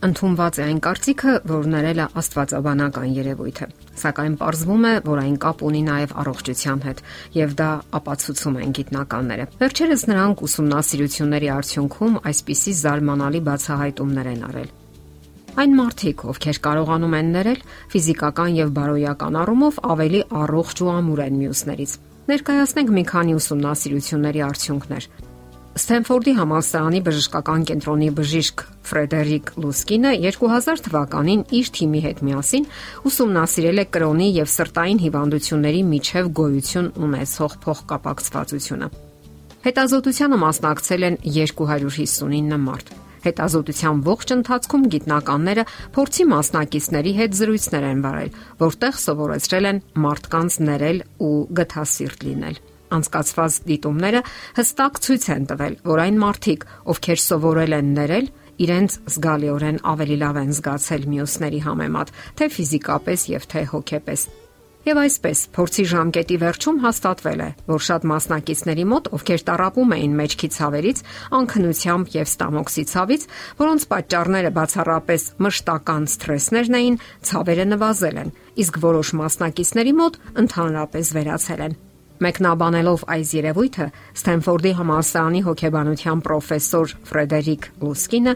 Ընթումված 0.00 0.56
է 0.56 0.62
այն 0.64 0.78
կարծիքը, 0.80 1.32
որ 1.44 1.66
ներելը 1.74 2.04
աստվածաբանական 2.16 3.10
երևույթ 3.18 3.58
է, 3.60 3.66
սակայն 4.00 4.36
ողջվում 4.40 4.86
է, 4.88 4.92
որ 5.04 5.20
այն 5.20 5.34
կապ 5.44 5.64
ունի 5.68 5.82
նաև 5.90 6.14
առողջության 6.22 6.80
հետ, 6.86 7.02
եւ 7.36 7.52
դա 7.60 7.68
ապացուցում 8.00 8.56
են 8.64 8.72
գիտնականները։ 8.80 9.46
Վերջերս 9.60 10.04
նրանք 10.08 10.44
ուսումնասիրությունների 10.48 11.50
արդյունքում 11.60 12.16
այսպիսի 12.32 12.74
զարմանալի 12.80 13.40
բացահայտումներ 13.50 14.30
են 14.32 14.42
արել։ 14.48 14.70
Այն 15.60 15.72
մարդիկ, 15.76 16.24
ովքեր 16.32 16.60
կարողանում 16.64 17.16
են 17.20 17.32
ներել, 17.36 17.64
ֆիզիկական 17.92 18.52
եւ 18.56 18.68
բարոյական 18.80 19.36
առումով 19.44 19.80
ավելի 19.84 20.20
առողջ 20.40 20.80
ու 20.80 20.92
ամուր 20.96 21.26
են 21.28 21.40
մյուսներից։ 21.44 21.98
Ներկայացնենք 22.30 22.92
մի 22.96 23.04
քանի 23.10 23.34
ուսումնասիրությունների 23.40 24.40
արդյունքներ, 24.48 25.04
Սթենֆորդի 25.70 26.32
համալսարանի 26.34 27.00
բժշկական 27.06 27.64
կենտրոնի 27.68 28.06
բժիշկ 28.16 28.62
Ֆրեդերիկ 28.90 29.50
Լուսկինը 29.62 30.10
2000 30.24 30.80
թվականին 30.86 31.44
իր 31.54 31.68
թիմի 31.76 32.00
հետ 32.06 32.22
միասին 32.26 32.64
ուսումնասիրել 33.10 33.78
է 33.78 33.84
կրոնի 33.94 34.26
եւ 34.34 34.48
սրտային 34.50 35.02
հիվանդությունների 35.04 35.82
միջև 35.90 36.30
գոյություն 36.40 36.88
ունեցող 37.06 37.54
փոխկապակցվածությունը։ 37.66 38.88
Հետազոտությանը 39.68 40.40
մասնակցել 40.42 41.06
են 41.10 41.20
259 41.38 42.60
մարդ։ 42.66 42.92
Հետազոտության 43.30 44.02
ողջ 44.10 44.34
ընթացքում 44.40 44.88
գիտնականները 44.96 45.66
փորձի 45.94 46.26
մասնակիցների 46.34 47.14
հետ 47.20 47.38
զրույցներ 47.42 47.86
են 47.92 48.02
վարել, 48.08 48.34
որտեղ 48.64 49.00
սովորեցրել 49.06 49.70
են 49.70 49.80
մարդկանց 50.08 50.60
ներել 50.66 51.02
ու 51.30 51.34
գթասիրտ 51.60 52.28
լինել 52.30 52.60
անցկացված 52.96 53.56
դիտումները 53.70 54.20
հստակ 54.58 55.00
ցույց 55.06 55.24
են 55.36 55.48
տվել, 55.50 55.78
որ 55.90 56.04
այն 56.04 56.20
մարդիկ, 56.24 56.68
ովքեր 56.94 57.24
սովորել 57.30 57.78
են 57.80 57.94
ներել, 58.00 58.30
իրենց 58.60 58.98
զգալիորեն 59.14 59.80
ավելի 59.94 60.20
լավ 60.20 60.42
են 60.44 60.52
զգացել 60.58 61.08
մյուսների 61.14 61.64
համեմատ, 61.64 62.14
թե 62.36 62.52
ֆիզիկապես 62.58 63.26
եւ 63.36 63.50
թե 63.54 63.66
հոգեպես։ 63.72 64.28
Եվ 64.80 64.96
այսպես, 64.96 65.40
փորձի 65.52 65.82
ժամկետի 65.90 66.36
վերջում 66.40 66.78
հաստատվել 66.80 67.40
է, 67.44 67.48
որ 67.68 67.82
շատ 67.84 68.06
մասնակիցների 68.10 68.86
մոտ, 68.88 69.10
ովքեր 69.16 69.44
տարապում 69.50 69.92
էին 69.96 70.14
մեջքի 70.20 70.48
ցավերից, 70.56 71.02
անքնությամբ 71.36 72.16
եւ 72.16 72.30
ստամոքսի 72.30 72.84
ցավից, 72.94 73.26
որոնց 73.60 73.86
պատճառները 73.92 74.54
բացառապես 74.56 75.28
մշտական 75.44 76.08
սթրեսներն 76.16 76.80
էին, 76.80 76.98
ցավերը 77.28 77.68
նվազել 77.76 78.24
են, 78.24 78.34
իսկ 78.64 78.82
որոշ 78.88 79.14
մասնակիցների 79.20 79.94
մոտ 80.00 80.20
ընդհանրապես 80.46 81.14
վերացել 81.20 81.64
են։ 81.68 81.78
Մեկնաբանելով 82.20 83.04
այս 83.14 83.30
երևույթը, 83.32 83.84
Սթենֆորդի 84.20 84.72
համալսարանի 84.76 85.40
հոգեբանության 85.46 86.20
պրոֆեսոր 86.26 86.92
Ֆրեդերիկ 87.08 87.68
Լուսկինը 87.80 88.34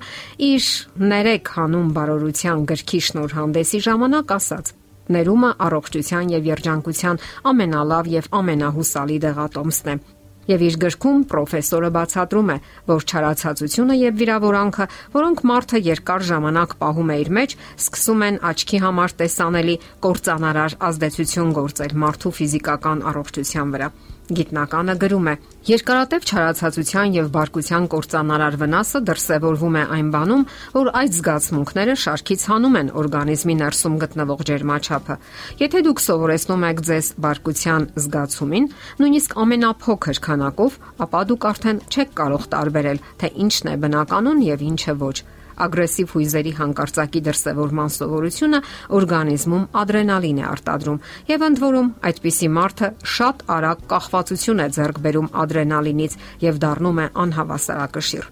իր 0.49 0.71
ներեք 1.13 1.53
հանուն 1.59 1.93
բարօրության 1.99 2.65
գրքի 2.73 3.01
շնորհանդեսի 3.11 3.83
ժամանակ 3.91 4.35
ասաց. 4.41 4.75
Ներումը 5.15 5.55
առողջության 5.69 6.35
եւ 6.39 6.51
երջանկության 6.55 7.25
ամենալավ 7.53 8.13
եւ 8.17 8.35
ամենահուսալի 8.41 9.19
դեղատոմսն 9.29 9.93
է 9.93 9.99
Եվ 10.51 10.65
իր 10.69 10.79
գրքում 10.85 11.21
պրոֆեսորը 11.31 11.91
բացատրում 11.95 12.51
է, 12.55 12.57
որ 12.91 13.07
չարացածությունը 13.09 13.99
եւ 14.01 14.19
վիրավորանքը, 14.21 14.89
որոնք 15.15 15.45
մարդը 15.51 15.83
երկար 15.89 16.27
ժամանակ 16.31 16.75
պահում 16.85 17.13
է 17.15 17.19
իր 17.25 17.31
մեջ, 17.39 17.57
սկսում 17.85 18.25
են 18.29 18.41
աչքի 18.53 18.83
համար 18.85 19.17
տեսանելի 19.25 19.77
կործանարար 20.05 20.77
ազդեցություն 20.91 21.55
գործել 21.61 21.97
մարդու 22.05 22.35
ֆիզիկական 22.41 23.07
առողջության 23.15 23.75
վրա։ 23.75 23.89
Գիտնականը 24.25 24.93
գրում 25.03 25.27
է. 25.29 25.33
Երկարատև 25.69 26.25
չարացածության 26.25 27.13
եւ 27.13 27.27
բարկության 27.35 27.89
կործանարար 27.93 28.55
վնասը 28.63 29.01
դրսևորվում 29.09 29.77
է 29.77 29.83
այն 29.97 30.09
բանում, 30.15 30.45
որ 30.77 30.89
այդ 31.01 31.13
զգացմունքները 31.19 31.97
շարքից 32.05 32.45
հանում 32.49 32.79
են 32.81 32.89
օրգանիզմի 33.05 33.57
ներսում 33.61 33.99
գտնվող 34.05 34.45
ջերմաչափը։ 34.49 35.17
Եթե 35.61 35.85
դուք 35.85 36.03
սովորեցնում 36.05 36.65
եք 36.73 36.81
ձեզ 36.89 37.07
բարկության 37.25 37.87
զգացումին, 38.01 38.69
նույնիսկ 39.05 39.37
ամենափոքր 39.45 40.21
քանակով, 40.35 40.77
ապա 41.05 41.21
դուք 41.31 41.45
արդեն 41.51 41.81
չեք 41.95 42.13
կարող 42.19 42.45
տարբերել, 42.55 43.01
թե 43.23 43.31
ինչն 43.45 43.71
է 43.71 43.75
բնականon 43.85 44.43
եւ 44.45 44.65
ինչը 44.69 44.95
ոչ 45.05 45.17
ագրեսիվ 45.65 46.13
հույզերի 46.15 46.53
հանկարծակի 46.59 47.21
դրսևորման 47.29 47.91
սովորությունը 47.95 48.61
օրգանիզմում 48.99 49.65
ադրենալին 49.85 50.39
է 50.41 50.45
արտադրում 50.51 50.99
եւ 51.31 51.45
ընդ 51.49 51.63
որում 51.65 51.89
այդպիսի 52.11 52.49
մարդը 52.55 52.91
շատ 53.15 53.45
արագ 53.55 53.85
կախվածություն 53.95 54.63
է 54.65 54.69
ձեռք 54.75 55.01
բերում 55.05 55.29
ադրենալինից 55.45 56.17
եւ 56.45 56.61
դառնում 56.65 57.01
է 57.05 57.07
անհավասարակշիռ։ 57.25 58.29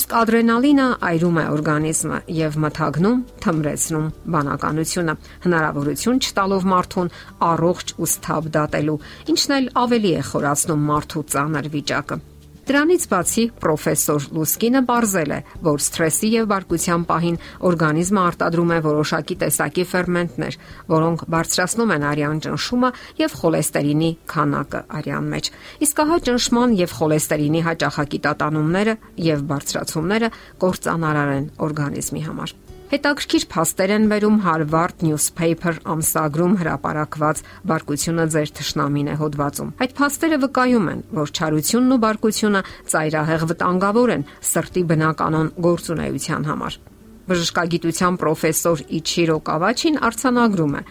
Իսկ 0.00 0.14
ադրենալինը 0.20 0.86
այրում 1.10 1.40
է 1.40 1.44
օրգանիզմը 1.54 2.18
եւ 2.40 2.58
մթագնում, 2.64 3.22
թմրեցնում 3.44 4.10
բանականությունը, 4.34 5.14
հնարավորություն 5.46 6.20
չտալով 6.24 6.68
մարդուն 6.74 7.14
առողջ 7.50 7.94
ու 8.00 8.10
սթաբ 8.14 8.50
դատելու, 8.58 8.98
ինչն 9.34 9.56
էլ 9.60 9.72
ավելի 9.84 10.12
է 10.20 10.26
խորացնում 10.30 10.86
մարդու 10.90 11.26
ծանր 11.34 11.72
վիճակը։ 11.76 12.20
Դրանից 12.68 13.04
բացի 13.10 13.44
պրոֆեսոր 13.62 14.26
Լուսկինը 14.36 14.80
ողրել 14.90 15.32
է, 15.32 15.38
որ 15.64 15.82
սթրեսի 15.84 16.28
եւ 16.34 16.48
բարկության 16.50 17.06
պահին 17.08 17.38
օրգանիզմը 17.70 18.24
արտադրում 18.30 18.72
է 18.76 18.78
որոշակի 18.86 19.36
տեսակի 19.40 19.86
ферментներ, 19.90 20.58
որոնք 20.92 21.24
բարձրացնում 21.34 21.94
են 21.96 22.06
արյան 22.10 22.42
ճնշումը 22.46 22.90
եւ 23.24 23.36
խոլեստերինի 23.40 24.10
քանակը 24.34 24.82
արյան 25.00 25.30
մեջ։ 25.34 25.52
Իսկ 25.88 26.02
հա 26.10 26.18
ճնշման 26.30 26.76
եւ 26.84 26.98
խոլեստերինի 27.00 27.62
հաճախակի 27.70 28.24
տատանումները 28.30 28.98
եւ 29.30 29.46
բարձրացումները 29.54 30.34
կործանարար 30.66 31.38
են 31.40 31.48
օրգանիզմի 31.70 32.28
համար։ 32.30 32.58
Հետաքրքիր 32.90 33.44
փաստեր 33.52 33.90
են 33.94 34.06
վերում 34.10 34.38
Harvard 34.42 35.02
Newspaper 35.06 35.76
ամսագրում 35.92 36.56
հրապարակված 36.58 37.42
բարկությունը 37.70 38.24
ձեր 38.34 38.50
ճշնամին 38.58 39.12
է 39.12 39.14
հոդվածում։ 39.20 39.70
Այդ 39.86 39.94
փաստերը 40.00 40.38
վկայում 40.44 40.90
են, 40.90 41.04
որ 41.20 41.32
չարությունն 41.38 41.94
ու 41.94 42.02
բարկությունը 42.04 42.66
ծայրահեղ 42.90 43.48
վտանգավոր 43.54 44.14
են 44.18 44.26
սրտի 44.50 44.82
բնականon 44.90 45.52
գործունեության 45.70 46.50
համար։ 46.50 46.82
Բժշկագիտության 47.30 48.16
պրոֆեսոր 48.18 48.80
Իչիրո 48.98 49.36
Կավաչին 49.46 49.98
արցանագրում 50.06 50.72
է. 50.74 50.82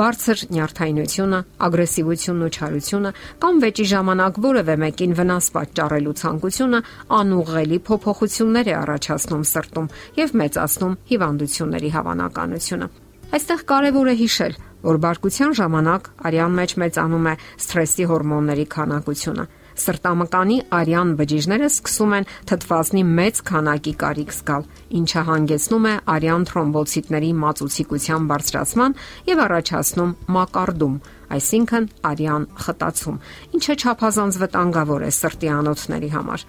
Բարձր 0.00 0.38
նյարդայնությունը, 0.54 1.38
ագրեսիվությունն 1.66 2.44
ու 2.46 2.52
չարությունը 2.56 3.10
կամ 3.44 3.58
վեճի 3.64 3.84
ժամանակ 3.92 4.38
որևէ 4.44 4.76
մեկին 4.84 5.12
վնաս 5.18 5.48
պատճառելու 5.54 6.14
ցանկությունը 6.20 6.80
անուղղելի 7.20 7.78
փոփոխություններ 7.88 8.70
է 8.72 8.74
առաջացնում 8.80 9.44
սրտում 9.52 9.90
եւ 10.24 10.34
մեծացնում 10.40 10.96
հիվանդությունների 11.12 11.90
հավանականությունը։ 12.00 12.88
Այստեղ 13.34 13.60
կարևոր 13.74 14.08
է 14.08 14.16
հիշել, 14.24 14.56
որ 14.88 14.96
բարկության 15.04 15.52
ժամանակ 15.58 16.08
արյան 16.28 16.56
մեջ 16.64 16.74
մեծանում 16.80 17.28
է 17.28 17.34
սթրեսի 17.60 18.04
հորմոնների 18.14 18.66
քանակությունը 18.74 19.44
սրտամկանի 19.82 20.58
արյան 20.78 21.10
բջիջները 21.18 21.68
սկսում 21.70 22.14
են 22.18 22.28
թթվազնի 22.50 23.02
մեծ 23.18 23.40
քանակի 23.50 23.94
կարիք 24.04 24.34
զգալ, 24.34 24.66
ինչը 25.00 25.22
հանգեցնում 25.28 25.88
է 25.90 25.94
արյան 26.14 26.46
թրոմբոցիտների 26.50 27.30
մածուցիկության 27.44 28.28
բարձրացման 28.30 28.96
եւ 29.34 29.44
առաջացնում 29.44 30.14
մակարդում, 30.38 30.96
այսինքն 31.34 31.86
արյան 32.08 32.44
խտացում, 32.64 33.18
ինչը 33.58 33.74
չափազանց 33.84 34.38
վտանգավոր 34.42 35.04
է 35.04 35.10
սրտի 35.18 35.50
անոթների 35.54 36.10
համար։ 36.14 36.44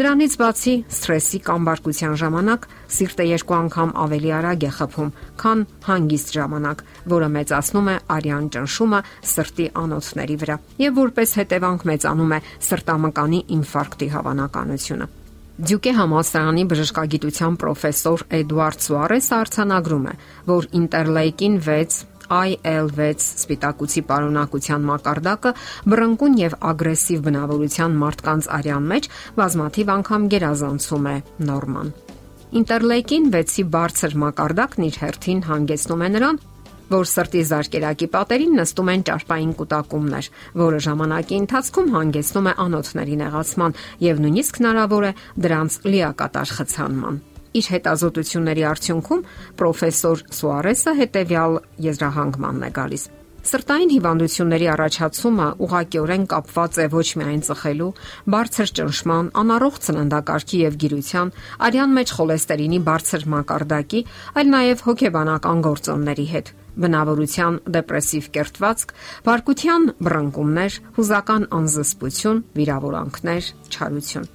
Դրանից 0.00 0.34
բացի, 0.40 0.74
սթրեսի 0.96 1.40
կամ 1.46 1.68
բարկության 1.70 2.16
ժամանակ 2.20 2.66
սիրտը 2.96 3.26
երկու 3.30 3.56
անգամ 3.60 3.94
ավելի 4.04 4.34
արագ 4.40 4.66
է 4.66 4.72
խփում, 4.80 5.14
քան 5.40 5.64
հանգիստ 5.90 6.34
ժամանակ, 6.40 6.84
որը 7.14 7.28
մեծացնում 7.36 7.90
է 7.90 7.96
արյան 8.16 8.50
ճնշումը 8.56 9.00
սրտի 9.30 9.66
անոթների 9.84 10.36
վրա 10.40 10.58
եւ 10.80 11.00
որպես 11.00 11.38
հետևանք 11.40 11.88
մեծանում 11.90 12.36
է 12.36 12.42
սրտամկանի 12.70 13.40
ինֆարկտի 13.60 14.12
հավանականությունը։ 14.16 15.10
Դյուկե 15.60 15.92
համալսարանի 15.92 16.62
բժշկագիտության 16.70 17.56
պրոֆեսոր 17.60 18.22
Էդուարդ 18.38 18.84
Սուարեսը 18.86 19.34
արցանագրում 19.36 20.06
է, 20.08 20.14
որ 20.48 20.68
ինտերլեյկին 20.78 21.58
6 21.66 21.98
IL6 22.30 23.26
սպիտակուցի 23.40 24.02
պարունակության 24.10 24.86
մակարդակը 24.90 25.54
բռնկուն 25.92 26.38
եւ 26.40 26.54
ագրեսիվ 26.70 27.24
բնավորության 27.26 27.96
մարդկանց 28.04 28.48
արյան 28.60 28.86
մեջ 28.92 29.10
բազմաթիվ 29.40 29.92
անգամ 29.96 30.28
գերազանցում 30.34 31.10
է 31.10 31.16
նորման։ 31.50 31.92
Ինտերլեյկին 32.60 33.26
6-ի 33.34 33.64
բարձր 33.74 34.14
մակարդակն 34.24 34.86
իր 34.90 34.96
հերթին 35.00 35.42
հանգեցնում 35.50 36.00
է 36.06 36.08
նրան, 36.14 36.40
որ 36.90 37.06
սրտի 37.06 37.42
զարկերակի 37.46 38.08
պատերին 38.14 38.56
նստում 38.58 38.90
են 38.90 39.04
ճարպային 39.10 39.52
կൂട്ടակումներ, 39.60 40.30
որը 40.64 40.80
ժամանակի 40.90 41.40
ընթացքում 41.44 41.94
հանգեցնում 41.94 42.50
է 42.50 42.54
անոթների 42.66 43.18
նեղացման 43.22 43.76
եւ 44.10 44.22
նույնիսկ 44.26 44.62
հնարավոր 44.64 45.10
է 45.10 45.16
դրանց 45.46 45.78
լիակատար 45.86 46.56
խցանման։ 46.58 47.20
Իր 47.50 47.70
հետազոտությունների 47.74 48.66
արդյունքում 48.70 49.24
պրոֆեսոր 49.58 50.26
Սուարեսը 50.40 50.92
հետևյալ 51.00 51.56
եզրահանգմանն 51.90 52.68
է 52.68 52.70
գալիս. 52.76 53.06
Սրտային 53.40 53.92
հիվանդությունների 53.94 54.66
առաջացումը 54.68 55.44
ուղղակիորեն 55.64 56.24
կապված 56.30 56.78
է 56.84 56.86
ոչ 56.92 57.04
միայն 57.20 57.42
ծխելու, 57.46 57.88
բարձր 58.34 58.72
ճնշման, 58.78 59.30
անառողջ 59.40 59.86
սննդակարգի 59.88 60.60
եւ 60.60 60.76
գիրության, 60.84 61.32
արյան 61.70 61.94
մեջ 61.96 62.12
խոլեստերինի 62.20 62.80
բարձր 62.90 63.24
մակարդակի, 63.34 64.02
այլ 64.36 64.52
նաեւ 64.54 64.84
հոգեբանական 64.90 65.62
գործոնների 65.66 66.26
հետ 66.34 66.52
բնավորության 66.80 67.56
դեպրեսիվ 67.76 68.28
կերտվածք, 68.36 68.92
բարկության 69.26 69.88
բռնկումներ, 70.06 70.76
հուզական 71.00 71.48
անզսպություն, 71.60 72.44
վիրավորանքներ, 72.60 73.54
չարություն։ 73.74 74.30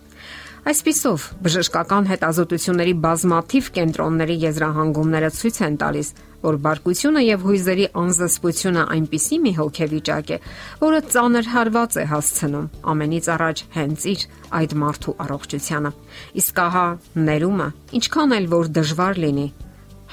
Այսպիսով, 0.65 1.25
բժշկական 1.45 2.07
հետազոտությունների 2.09 2.93
բազմաթիվ 3.03 3.67
կենտրոնների 3.75 4.35
եզրահանգումները 4.41 5.27
ցույց 5.35 5.57
են 5.61 5.75
տալիս, 5.77 6.07
որ 6.41 6.55
բարկությունը 6.65 7.21
եւ 7.21 7.43
հույզերի 7.45 7.85
անզսպությունը 8.01 8.85
այնպիսի 8.95 9.37
մի 9.43 9.51
հոգեվիճակ 9.59 10.31
է, 10.33 10.39
որը 10.81 11.01
ծանր 11.13 11.49
հարված 11.53 11.97
է 12.01 12.05
հասցնում 12.09 12.65
ամենից 12.95 13.29
առաջ 13.35 13.61
հենց 13.77 14.07
իր 14.15 14.25
այդ 14.57 14.75
մարդու 14.81 15.15
առողջությանը։ 15.25 15.91
Իսկ 16.41 16.63
ահա 16.65 16.87
ներումը, 17.29 17.69
ինչքան 18.01 18.35
էլ 18.41 18.49
որ 18.55 18.73
դժվար 18.79 19.21
լինի, 19.21 19.47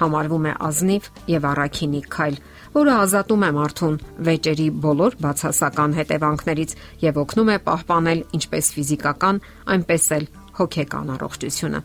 համարվում 0.02 0.46
է 0.48 0.52
ազնիվ 0.68 1.08
եւ 1.32 1.48
առաքինի 1.52 2.02
քայլ, 2.12 2.36
որը 2.72 2.92
ազատում 3.02 3.42
է 3.48 3.50
մարդուն 3.56 3.98
վեճերի 4.28 4.68
բոլոր 4.84 5.16
բացասական 5.24 5.96
հետևանքներից 6.00 6.76
եւ 7.04 7.18
օգնում 7.22 7.52
է 7.52 7.58
պահպանել 7.68 8.22
ինչպես 8.40 8.70
ֆիզիկական, 8.76 9.42
այնպես 9.76 10.06
էլ 10.16 10.30
հոգեկան 10.58 11.12
առողջությունը։ 11.16 11.80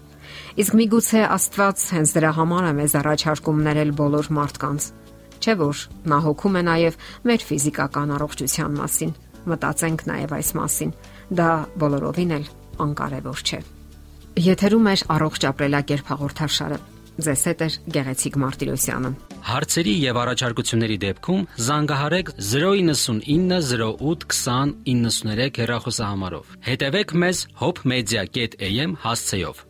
Իսկ 0.62 0.78
միգուցե 0.78 1.22
Աստված 1.38 1.84
հենց 1.98 2.14
դրա 2.18 2.32
համար 2.38 2.68
է 2.68 2.74
մեզ 2.78 2.96
առաջարկում 3.02 3.62
ներել 3.68 3.92
բոլոր 4.02 4.30
մարդկանց։ 4.38 4.88
Չէ՞ 5.38 5.54
որ 5.62 5.82
նա 6.12 6.18
հոգում 6.28 6.58
է 6.58 6.64
նաև 6.68 7.00
մեր 7.30 7.46
ֆիզիկական 7.48 8.14
առողջության 8.18 8.78
մասին։ 8.82 9.16
Մտածենք 9.48 10.06
նաև 10.12 10.36
այս 10.38 10.50
մասին։ 10.58 10.94
Դա 11.38 11.50
բոլորովին 11.80 12.36
էլ 12.38 12.46
անկարևոր 12.88 13.44
չէ։ 13.48 13.60
Եթերում 14.38 14.88
է 14.92 14.96
առողջ 15.18 15.48
ապրելակերպ 15.50 16.12
հաղորդաշարը։ 16.14 16.80
Ձեզ 17.18 17.44
հետ 17.48 17.62
է 17.66 17.70
Գեղեցիկ 17.96 18.36
Մարտիրոսյանը։ 18.44 19.12
Հարցերի 19.48 19.92
եւ 20.04 20.18
առաջարկությունների 20.24 20.98
դեպքում 21.04 21.46
զանգահարեք 21.68 22.32
099 22.50 23.62
08 23.84 24.28
20 24.34 24.76
93 24.92 25.62
հեռախոսահամարով։ 25.64 26.52
Հետևեք 26.68 27.16
մեզ 27.24 27.46
hopmedia.am 27.64 29.00
հասցեով։ 29.08 29.67